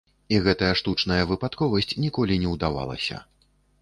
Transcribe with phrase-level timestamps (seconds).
[0.35, 3.21] І гэтая штучная выпадковасць ніколі не ўдавалася.